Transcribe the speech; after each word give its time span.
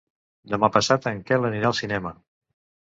Demà 0.53 0.69
passat 0.79 1.07
en 1.13 1.21
Quel 1.29 1.47
anirà 1.53 1.71
al 1.73 1.81
cinema. 1.85 2.17